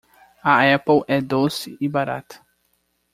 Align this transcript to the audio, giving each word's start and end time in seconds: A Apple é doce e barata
A 0.43 0.53
Apple 0.75 1.03
é 1.07 1.21
doce 1.21 1.77
e 1.79 1.87
barata 1.87 2.43